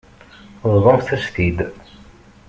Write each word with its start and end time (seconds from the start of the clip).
Bḍumt-as-t-id. 0.71 1.59